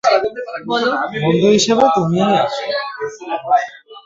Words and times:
বন্ধু 1.23 1.47
হিসেবে 1.55 1.85
তুমিই 1.95 2.33
আছো। 2.35 2.63